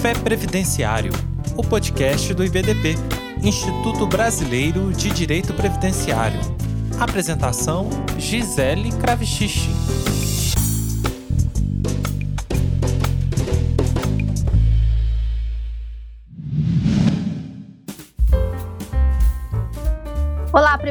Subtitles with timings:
[0.00, 1.12] Café Previdenciário,
[1.58, 2.94] o podcast do IBDP,
[3.42, 6.40] Instituto Brasileiro de Direito Previdenciário.
[6.98, 9.68] Apresentação: Gisele Kravichichi.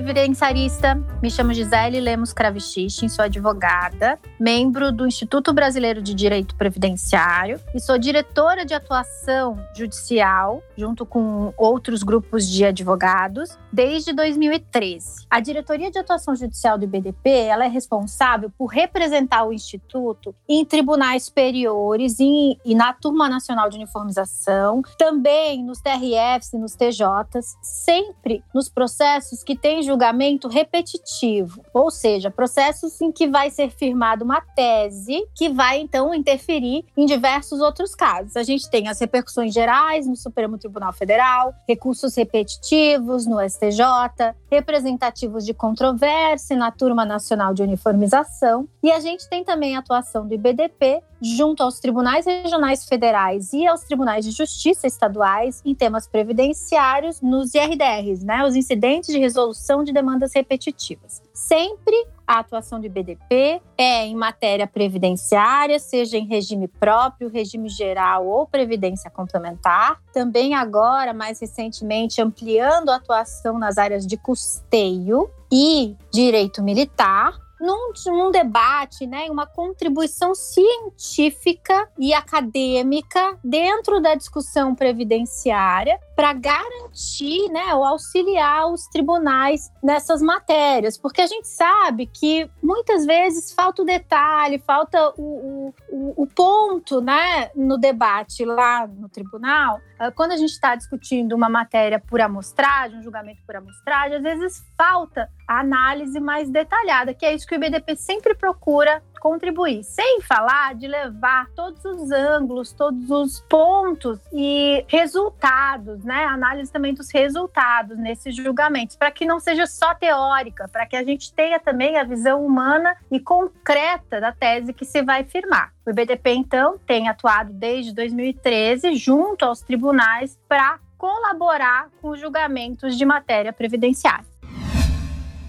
[0.01, 0.95] Previdenciarista.
[1.21, 7.81] Me chamo Gisele Lemos Kravichin, sou advogada, membro do Instituto Brasileiro de Direito Previdenciário e
[7.81, 15.25] sou diretora de atuação judicial, junto com outros grupos de advogados, desde 2013.
[15.29, 20.63] A diretoria de atuação judicial do IBDP ela é responsável por representar o Instituto em
[20.63, 27.57] tribunais superiores e, e na Turma Nacional de Uniformização, também nos TRFs e nos TJs,
[27.61, 34.23] sempre nos processos que têm julgamento repetitivo, ou seja, processos em que vai ser firmada
[34.23, 38.37] uma tese que vai então interferir em diversos outros casos.
[38.37, 45.43] A gente tem as repercussões gerais no Supremo Tribunal Federal, recursos repetitivos no STJ, representativos
[45.43, 50.33] de controvérsia na Turma Nacional de Uniformização, e a gente tem também a atuação do
[50.35, 57.21] IBDP junto aos tribunais regionais federais e aos tribunais de justiça estaduais em temas previdenciários
[57.21, 61.21] nos IRDRs, né, os incidentes de resolução de demandas repetitivas.
[61.33, 68.27] Sempre a atuação do IBDP é em matéria previdenciária, seja em regime próprio, regime geral
[68.27, 69.99] ou previdência complementar.
[70.13, 77.91] Também agora, mais recentemente, ampliando a atuação nas áreas de custeio e direito militar, num,
[78.07, 87.73] num debate, né, uma contribuição científica e acadêmica dentro da discussão previdenciária para garantir, né,
[87.73, 93.85] ou auxiliar os tribunais nessas matérias, porque a gente sabe que muitas vezes falta o
[93.85, 99.79] detalhe, falta o, o, o ponto, né, no debate lá no tribunal.
[99.97, 104.23] Ah, quando a gente está discutindo uma matéria por amostragem, um julgamento por amostragem, às
[104.23, 109.83] vezes falta a análise mais detalhada, que é isso que o IBDP sempre procura contribuir,
[109.83, 116.25] sem falar de levar todos os ângulos, todos os pontos e resultados, né?
[116.25, 121.03] Análise também dos resultados nesses julgamentos, para que não seja só teórica, para que a
[121.03, 125.73] gente tenha também a visão humana e concreta da tese que se vai firmar.
[125.85, 132.97] O IBDP, então, tem atuado desde 2013 junto aos tribunais para colaborar com os julgamentos
[132.97, 134.25] de matéria previdenciária.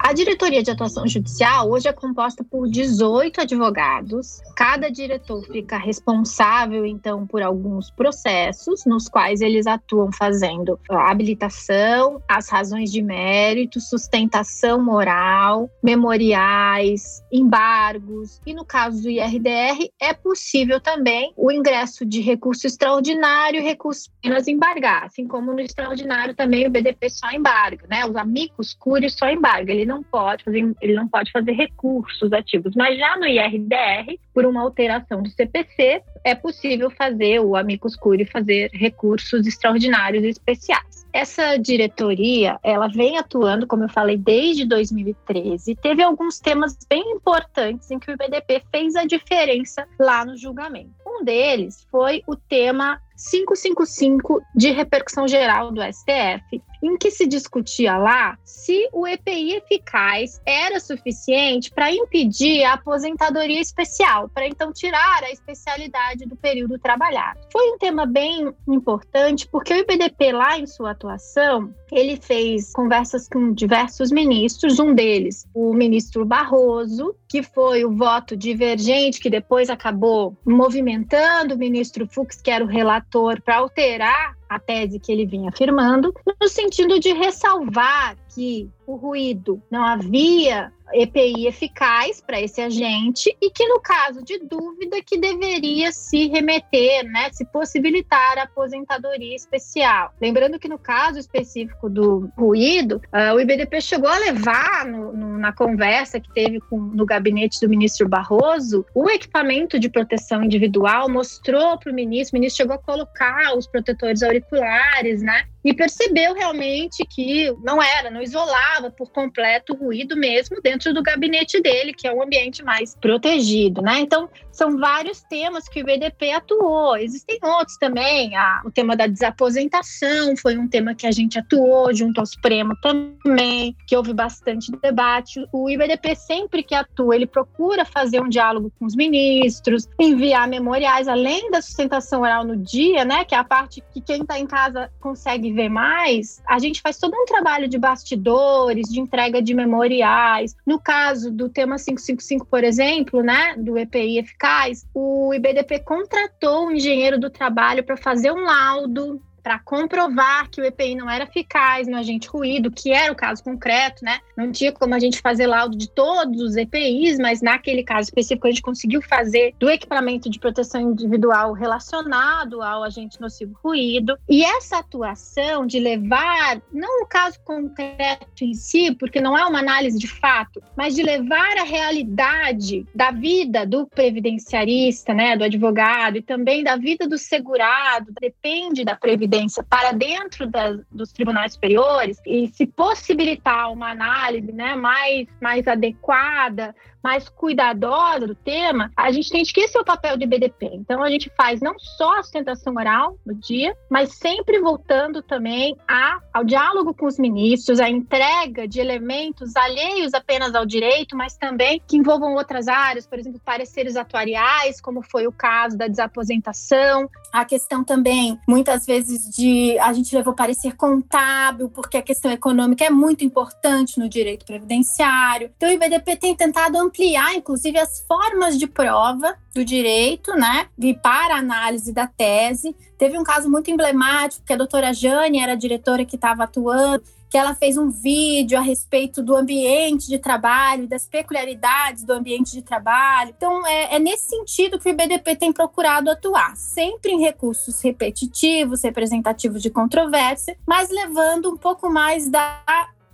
[0.02, 4.40] A diretoria de atuação judicial hoje é composta por 18 advogados.
[4.56, 12.20] Cada diretor fica responsável, então, por alguns processos, nos quais eles atuam fazendo a habilitação,
[12.26, 18.40] as razões de mérito, sustentação moral, memoriais, embargos.
[18.46, 24.10] E no caso do IRDR, é possível também o ingresso de recurso extraordinário e recurso
[24.18, 28.06] apenas embargar, assim como no extraordinário também o BDP só embarga, né?
[28.06, 29.70] Os amigos curi só embarga.
[29.70, 32.74] Ele não pode fazer, ele não pode fazer recursos ativos.
[32.74, 38.24] Mas já no IRDR, por uma alteração do CPC, é possível fazer o amicus curiae
[38.24, 41.06] fazer recursos extraordinários e especiais.
[41.12, 45.74] Essa diretoria, ela vem atuando, como eu falei, desde 2013.
[45.76, 50.90] Teve alguns temas bem importantes em que o IBDP fez a diferença lá no julgamento.
[51.04, 57.96] Um deles foi o tema 555 de repercussão geral do STF, em que se discutia
[57.96, 65.22] lá se o EPI eficaz era suficiente para impedir a aposentadoria especial, para então tirar
[65.22, 67.40] a especialidade do período trabalhado.
[67.52, 73.28] Foi um tema bem importante porque o IBDP lá em sua atuação, ele fez conversas
[73.28, 79.70] com diversos ministros, um deles, o ministro Barroso, que foi o voto divergente que depois
[79.70, 85.24] acabou movimentando o ministro Fux, que era o relator, para alterar a tese que ele
[85.24, 92.60] vinha afirmando, no sentido de ressalvar que o ruído não havia EPI eficaz para esse
[92.60, 98.42] agente e que, no caso de dúvida, que deveria se remeter, né, se possibilitar a
[98.42, 100.12] aposentadoria especial.
[100.20, 105.38] Lembrando que no caso específico do ruído, uh, o IBDP chegou a levar no, no,
[105.38, 111.08] na conversa que teve com, no gabinete do ministro Barroso o equipamento de proteção individual,
[111.08, 116.34] mostrou para o ministro, o ministro chegou a colocar os protetores auriculares, né, e percebeu
[116.34, 121.92] realmente que não era, não isolava por completo o ruído mesmo dentro do gabinete dele,
[121.92, 124.00] que é um ambiente mais protegido, né?
[124.00, 126.96] Então, são vários temas que o IBDP atuou.
[126.96, 128.34] Existem outros também.
[128.36, 132.74] Ah, o tema da desaposentação foi um tema que a gente atuou junto ao Supremo
[132.82, 135.46] também, que houve bastante debate.
[135.52, 141.08] O IBDP sempre que atua, ele procura fazer um diálogo com os ministros, enviar memoriais,
[141.08, 143.24] além da sustentação oral no dia, né?
[143.24, 146.42] Que é a parte que quem está em casa consegue ver mais.
[146.46, 150.54] A gente faz todo um trabalho de bastidores, de entrega de memoriais.
[150.66, 153.54] No caso do tema 555, por exemplo, né?
[153.56, 159.58] Do EPI eficaz, o IBDP contratou um engenheiro do trabalho para fazer um laudo para
[159.58, 164.04] comprovar que o EPI não era eficaz no agente ruído, que era o caso concreto,
[164.04, 164.20] né?
[164.36, 168.46] Não tinha como a gente fazer laudo de todos os EPIs, mas naquele caso específico
[168.46, 174.16] a gente conseguiu fazer do equipamento de proteção individual relacionado ao agente nocivo ruído.
[174.28, 179.58] E essa atuação de levar, não o caso concreto em si, porque não é uma
[179.58, 186.18] análise de fato, mas de levar a realidade da vida do previdenciarista, né, do advogado
[186.18, 190.50] e também da vida do segurado, depende da previdência evidência para dentro
[190.90, 198.34] dos tribunais superiores e se possibilitar uma análise né, mais, mais adequada, mais cuidadosa do
[198.34, 200.70] tema, a gente tem que esse é o papel do IBDP.
[200.74, 205.76] Então, a gente faz não só a sustentação oral no dia, mas sempre voltando também
[205.88, 211.36] a, ao diálogo com os ministros, a entrega de elementos alheios apenas ao direito, mas
[211.36, 217.08] também que envolvam outras áreas, por exemplo, pareceres atuariais, como foi o caso da desaposentação,
[217.32, 222.84] a questão também, muitas vezes, de a gente levou parecer contábil, porque a questão econômica
[222.84, 225.50] é muito importante no direito previdenciário.
[225.56, 230.94] Então, o IBDP tem tentado ampliar, inclusive, as formas de prova do direito, né, e
[230.94, 232.74] para análise da tese.
[232.96, 237.02] Teve um caso muito emblemático que a doutora Jane era a diretora que estava atuando,
[237.30, 242.50] que ela fez um vídeo a respeito do ambiente de trabalho, das peculiaridades do ambiente
[242.50, 243.32] de trabalho.
[243.36, 248.82] Então, é, é nesse sentido que o IBDP tem procurado atuar, sempre em recursos repetitivos,
[248.82, 252.60] representativos de controvérsia, mas levando um pouco mais da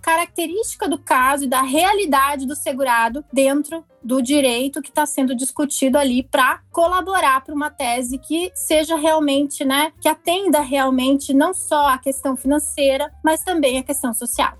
[0.07, 5.97] característica do caso e da realidade do segurado dentro do direito que está sendo discutido
[5.97, 11.89] ali para colaborar para uma tese que seja realmente, né, que atenda realmente não só
[11.89, 14.57] a questão financeira, mas também a questão social.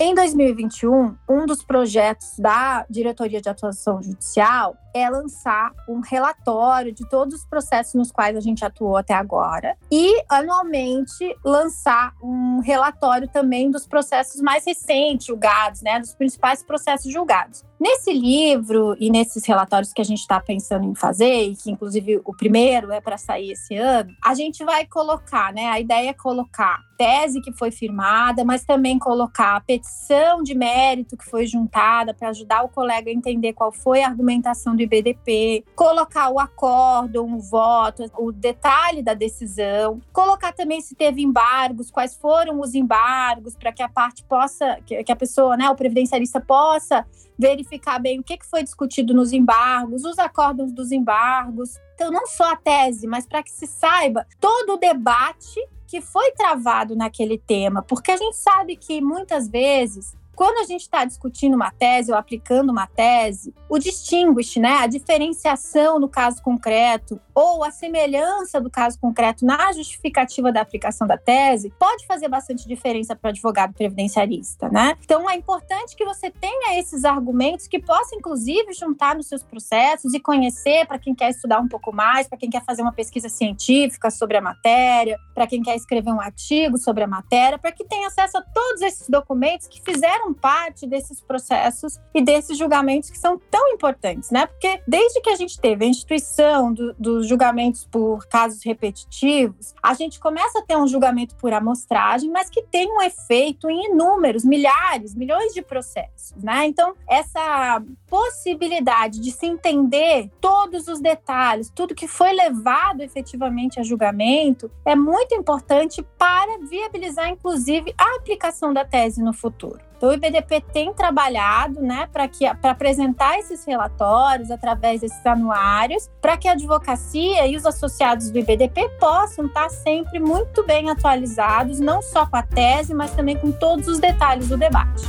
[0.00, 7.04] Em 2021, um dos projetos da Diretoria de Atuação Judicial é lançar um relatório de
[7.08, 13.26] todos os processos nos quais a gente atuou até agora e, anualmente, lançar um relatório
[13.26, 17.64] também dos processos mais recentes julgados, né, dos principais processos julgados.
[17.80, 22.20] Nesse livro e nesses relatórios que a gente está pensando em fazer, e que inclusive
[22.24, 25.66] o primeiro é para sair esse ano, a gente vai colocar, né?
[25.66, 31.16] A ideia é colocar tese que foi firmada, mas também colocar a petição de mérito
[31.16, 35.64] que foi juntada para ajudar o colega a entender qual foi a argumentação do IBDP,
[35.76, 42.16] colocar o acordo, o voto, o detalhe da decisão, colocar também se teve embargos, quais
[42.16, 47.06] foram os embargos, para que a parte possa, que a pessoa, né, o previdenciarista possa
[47.38, 51.78] verificar bem o que foi discutido nos embargos, os acordos dos embargos.
[51.94, 56.32] Então, não só a tese, mas para que se saiba todo o debate que foi
[56.32, 61.56] travado naquele tema, porque a gente sabe que muitas vezes quando a gente está discutindo
[61.56, 67.64] uma tese ou aplicando uma tese, o distinguish, né, a diferenciação no caso concreto ou
[67.64, 73.16] a semelhança do caso concreto na justificativa da aplicação da tese pode fazer bastante diferença
[73.16, 74.96] para o advogado previdenciarista, né?
[75.02, 80.14] Então é importante que você tenha esses argumentos que possa inclusive juntar nos seus processos
[80.14, 83.28] e conhecer para quem quer estudar um pouco mais, para quem quer fazer uma pesquisa
[83.28, 87.84] científica sobre a matéria, para quem quer escrever um artigo sobre a matéria, para que
[87.84, 93.18] tenha acesso a todos esses documentos que fizeram parte desses processos e desses julgamentos que
[93.18, 94.46] são tão importantes, né?
[94.46, 99.94] Porque desde que a gente teve a instituição do, dos julgamentos por casos repetitivos, a
[99.94, 104.44] gente começa a ter um julgamento por amostragem, mas que tem um efeito em inúmeros,
[104.44, 106.66] milhares, milhões de processos, né?
[106.66, 113.82] Então, essa possibilidade de se entender todos os detalhes, tudo que foi levado efetivamente a
[113.82, 119.87] julgamento, é muito importante para viabilizar, inclusive, a aplicação da tese no futuro.
[119.98, 126.46] Então, o IBDP tem trabalhado né, para apresentar esses relatórios através desses anuários, para que
[126.46, 132.24] a advocacia e os associados do IBDP possam estar sempre muito bem atualizados, não só
[132.24, 135.02] com a tese, mas também com todos os detalhes do debate.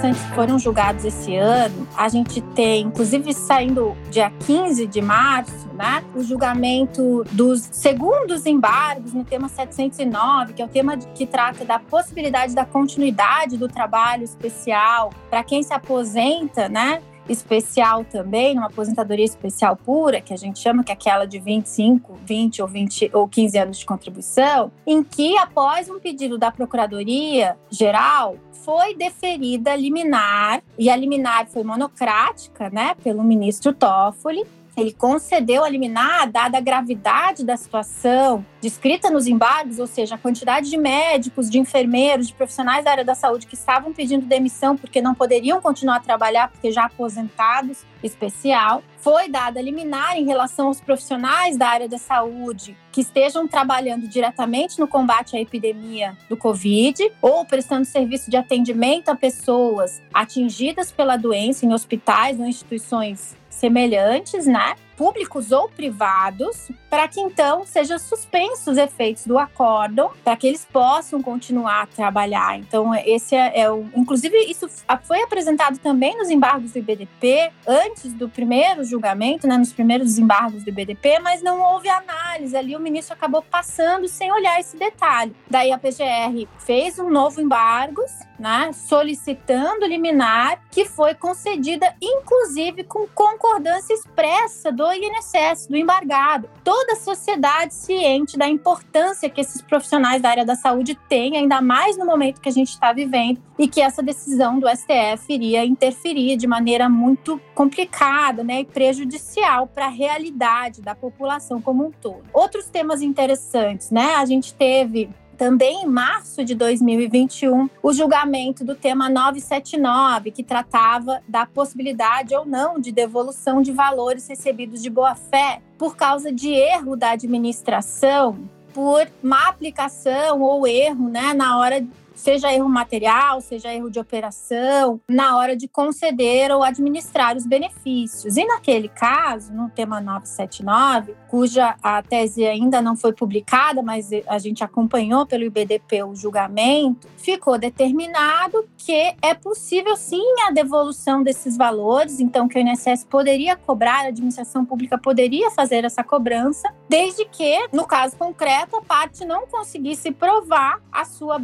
[0.00, 1.86] Interessantes que foram julgados esse ano.
[1.96, 9.12] A gente tem, inclusive, saindo dia 15 de março, né, o julgamento dos segundos embargos
[9.12, 14.24] no tema 709, que é o tema que trata da possibilidade da continuidade do trabalho
[14.24, 20.58] especial para quem se aposenta, né, especial também, numa aposentadoria especial pura, que a gente
[20.58, 25.02] chama que é aquela de 25, 20 ou 20 ou 15 anos de contribuição, em
[25.02, 32.68] que após um pedido da Procuradoria Geral foi deferida liminar e a liminar foi monocrática,
[32.70, 34.44] né, pelo ministro Toffoli,
[34.76, 40.18] ele concedeu a liminar, dada a gravidade da situação descrita nos embargos, ou seja, a
[40.18, 44.76] quantidade de médicos, de enfermeiros, de profissionais da área da saúde que estavam pedindo demissão
[44.76, 48.82] porque não poderiam continuar a trabalhar porque já aposentados, especial.
[48.98, 54.06] Foi dada a liminar em relação aos profissionais da área da saúde que estejam trabalhando
[54.06, 60.92] diretamente no combate à epidemia do Covid ou prestando serviço de atendimento a pessoas atingidas
[60.92, 64.74] pela doença em hospitais ou instituições semelhantes, né?
[65.00, 70.66] Públicos ou privados, para que então sejam suspensos os efeitos do acórdão, para que eles
[70.70, 72.58] possam continuar a trabalhar.
[72.58, 73.86] Então, esse é, é, o.
[73.96, 74.68] Inclusive, isso
[75.04, 80.64] foi apresentado também nos embargos do IBDP, antes do primeiro julgamento, né, nos primeiros embargos
[80.64, 85.34] do IBDP, mas não houve análise ali, o ministro acabou passando sem olhar esse detalhe.
[85.48, 88.02] Daí a PGR fez um novo embargo,
[88.38, 96.48] né, solicitando liminar, que foi concedida, inclusive com concordância expressa do INSS, do embargado.
[96.64, 101.60] Toda a sociedade ciente da importância que esses profissionais da área da saúde têm, ainda
[101.60, 105.64] mais no momento que a gente está vivendo, e que essa decisão do STF iria
[105.64, 111.90] interferir de maneira muito complicada né, e prejudicial para a realidade da população como um
[111.90, 112.24] todo.
[112.32, 114.14] Outros temas interessantes, né?
[114.14, 121.22] A gente teve também em março de 2021, o julgamento do tema 979, que tratava
[121.26, 126.94] da possibilidade ou não de devolução de valores recebidos de boa-fé por causa de erro
[126.94, 128.38] da administração
[128.74, 131.82] por má aplicação ou erro né, na hora
[132.14, 138.36] seja erro material, seja erro de operação, na hora de conceder ou administrar os benefícios.
[138.36, 144.38] E naquele caso, no tema 979, cuja a tese ainda não foi publicada, mas a
[144.38, 151.56] gente acompanhou pelo IBDP o julgamento, ficou determinado que é possível sim a devolução desses
[151.56, 157.24] valores, então que o INSS poderia cobrar, a administração pública poderia fazer essa cobrança, desde
[157.24, 161.38] que, no caso concreto, a parte não conseguisse provar a sua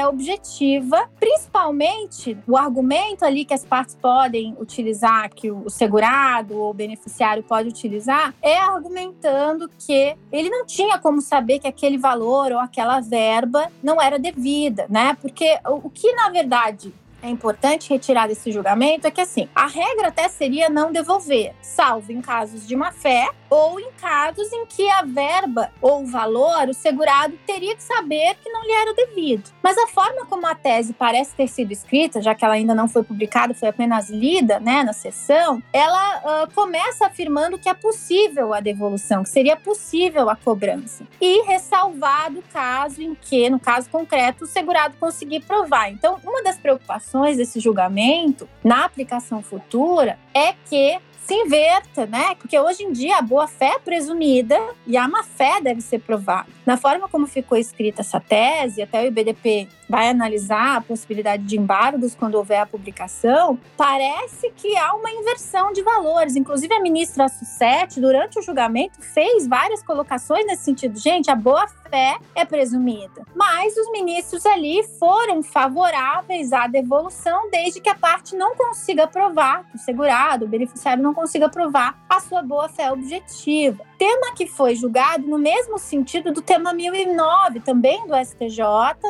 [0.00, 6.70] boa-fé objetiva, principalmente o argumento ali que as partes podem utilizar, que o segurado ou
[6.70, 12.52] o beneficiário pode utilizar, é argumentando que ele não tinha como saber que aquele valor
[12.52, 15.16] ou aquela verba não era devida, né?
[15.20, 16.92] Porque o que na verdade
[17.22, 22.12] é importante retirar desse julgamento é que assim, a regra até seria não devolver, salvo
[22.12, 26.68] em casos de má fé ou em casos em que a verba ou o valor,
[26.68, 29.50] o segurado teria que saber que não lhe era devido.
[29.62, 32.88] Mas a forma como a tese parece ter sido escrita, já que ela ainda não
[32.88, 38.54] foi publicada, foi apenas lida né, na sessão, ela uh, começa afirmando que é possível
[38.54, 41.04] a devolução, que seria possível a cobrança.
[41.20, 45.90] E ressalvado o caso em que, no caso concreto, o segurado conseguir provar.
[45.90, 50.98] Então, uma das preocupações desse julgamento na aplicação futura é que
[51.30, 52.34] se inverta, né?
[52.34, 56.00] Porque hoje em dia a boa fé é presumida e a má fé deve ser
[56.00, 56.48] provada.
[56.66, 61.56] Na forma como ficou escrita essa tese, até o IBDP vai analisar a possibilidade de
[61.56, 66.34] embargos quando houver a publicação, parece que há uma inversão de valores.
[66.34, 70.98] Inclusive, a ministra Sussete, durante o julgamento, fez várias colocações nesse sentido.
[70.98, 73.26] Gente, a boa fé é presumida.
[73.34, 79.68] Mas os ministros ali foram favoráveis à devolução, desde que a parte não consiga provar,
[79.74, 83.84] o segurado, o beneficiário não consiga provar a sua boa fé objetiva.
[83.98, 88.62] Tema que foi julgado no mesmo sentido do tema 1009, também do STJ,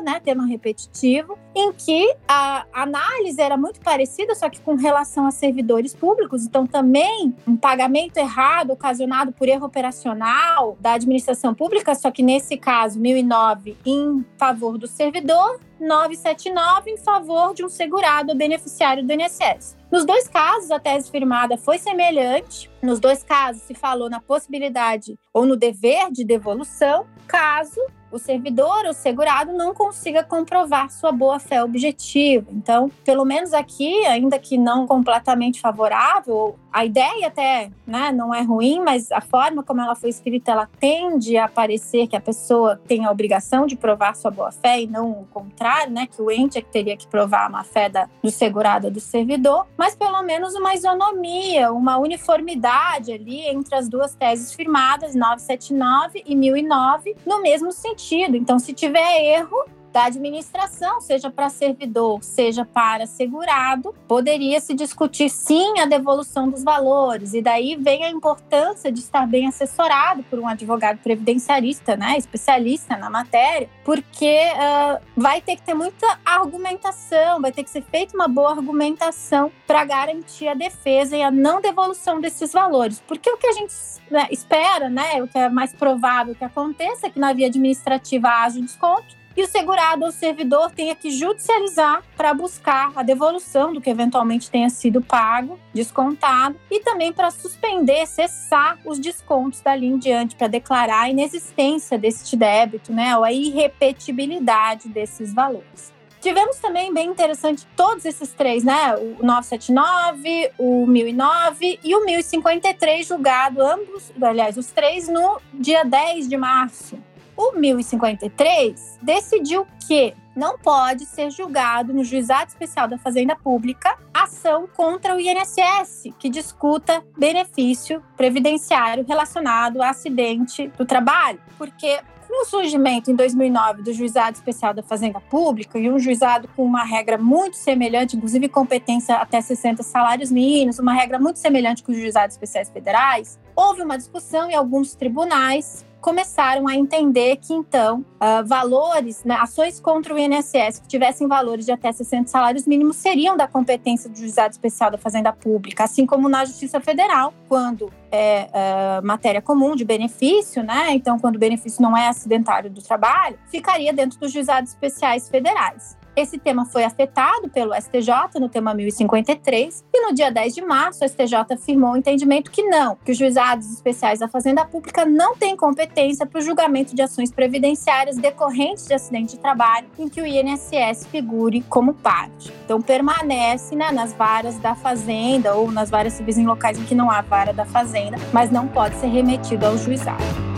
[0.03, 5.31] né, tema repetitivo, em que a análise era muito parecida, só que com relação a
[5.31, 12.11] servidores públicos, então também um pagamento errado ocasionado por erro operacional da administração pública, só
[12.11, 18.39] que nesse caso 1009 em favor do servidor, 979 em favor de um segurado ou
[18.39, 19.77] beneficiário do INSS.
[19.91, 22.71] Nos dois casos, a tese firmada foi semelhante.
[22.81, 27.81] Nos dois casos, se falou na possibilidade ou no dever de devolução, caso
[28.13, 32.47] o servidor ou segurado não consiga comprovar sua boa-fé objetiva.
[32.51, 38.43] Então, pelo menos aqui, ainda que não completamente favorável, a ideia até né, não é
[38.43, 42.81] ruim, mas a forma como ela foi escrita, ela tende a parecer que a pessoa
[42.87, 46.59] tem a obrigação de provar sua boa-fé e não o contrário, né, que o ente
[46.59, 47.91] é que teria que provar a má-fé
[48.23, 54.15] do segurado do servidor, mas pelo menos uma isonomia, uma uniformidade ali entre as duas
[54.15, 58.37] teses firmadas, 979 e 1009, no mesmo sentido.
[58.37, 65.29] Então, se tiver erro, da administração, seja para servidor, seja para segurado, poderia se discutir
[65.29, 67.35] sim a devolução dos valores.
[67.35, 72.97] E daí vem a importância de estar bem assessorado por um advogado previdenciarista, né, especialista
[72.97, 78.15] na matéria, porque uh, vai ter que ter muita argumentação, vai ter que ser feita
[78.15, 83.03] uma boa argumentação para garantir a defesa e a não devolução desses valores.
[83.07, 83.75] Porque o que a gente
[84.11, 88.29] né, espera, né, o que é mais provável que aconteça é que na via administrativa
[88.29, 93.73] haja um desconto e o segurado ou servidor tenha que judicializar para buscar a devolução
[93.73, 99.87] do que eventualmente tenha sido pago, descontado, e também para suspender, cessar os descontos dali
[99.87, 105.93] em diante, para declarar a inexistência deste débito, né, ou a irrepetibilidade desses valores.
[106.21, 108.95] Tivemos também, bem interessante, todos esses três, né?
[108.95, 116.29] O 979, o 1009 e o 1053 julgado, ambos, aliás, os três no dia 10
[116.29, 116.99] de março.
[117.41, 124.69] O 1053 decidiu que não pode ser julgado no Juizado Especial da Fazenda Pública ação
[124.77, 132.45] contra o INSS que discuta benefício previdenciário relacionado a acidente do trabalho, porque com o
[132.45, 137.17] surgimento em 2009 do Juizado Especial da Fazenda Pública e um juizado com uma regra
[137.17, 142.37] muito semelhante, inclusive competência até 60 salários mínimos, uma regra muito semelhante com os juizados
[142.37, 149.23] especiais federais, houve uma discussão em alguns tribunais começaram a entender que, então, uh, valores,
[149.25, 153.47] né, ações contra o INSS que tivessem valores de até 60 salários mínimos seriam da
[153.47, 159.07] competência do Juizado Especial da Fazenda Pública, assim como na Justiça Federal, quando é uh,
[159.07, 160.93] matéria comum de benefício, né?
[160.93, 166.00] Então, quando o benefício não é acidentário do trabalho, ficaria dentro dos juizados especiais federais.
[166.17, 171.05] Esse tema foi afetado pelo STJ no tema 1053 e no dia 10 de março
[171.05, 175.37] o STJ afirmou o entendimento que não, que os juizados especiais da Fazenda Pública não
[175.37, 180.21] têm competência para o julgamento de ações previdenciárias decorrentes de acidente de trabalho em que
[180.21, 182.53] o INSS figure como parte.
[182.65, 186.95] Então permanece né, nas varas da Fazenda ou nas varas civis em locais em que
[186.95, 190.50] não há vara da Fazenda, mas não pode ser remetido ao juizado.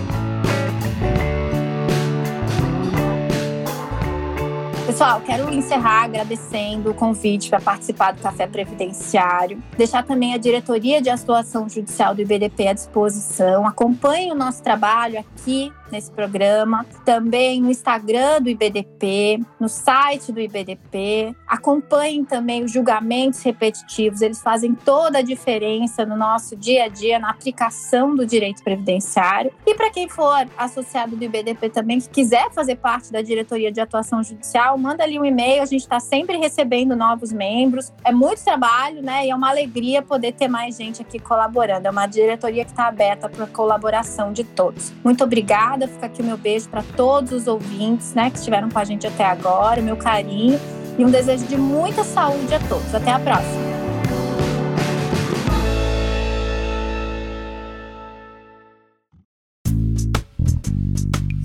[4.93, 9.63] Pessoal, quero encerrar agradecendo o convite para participar do Café Previdenciário.
[9.75, 13.67] Deixar também a diretoria de atuação judicial do IBDP à disposição.
[13.67, 20.41] Acompanhe o nosso trabalho aqui nesse programa, também no Instagram do IBDP, no site do
[20.41, 21.37] IBDP.
[21.47, 27.19] Acompanhem também os julgamentos repetitivos, eles fazem toda a diferença no nosso dia a dia,
[27.19, 29.53] na aplicação do direito previdenciário.
[29.67, 33.81] E para quem for associado do IBDP também, que quiser fazer parte da diretoria de
[33.81, 37.93] atuação judicial, manda ali um e-mail, a gente está sempre recebendo novos membros.
[38.05, 39.27] É muito trabalho, né?
[39.27, 41.87] E é uma alegria poder ter mais gente aqui colaborando.
[41.87, 44.93] É uma diretoria que está aberta para colaboração de todos.
[45.05, 45.87] Muito obrigada.
[45.87, 49.07] Fica aqui o meu beijo para todos os ouvintes, né, que estiveram com a gente
[49.07, 50.59] até agora, meu carinho
[50.99, 52.95] e um desejo de muita saúde a todos.
[52.95, 53.73] Até a próxima.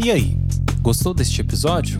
[0.04, 0.38] E aí,
[0.82, 2.00] gostou deste episódio?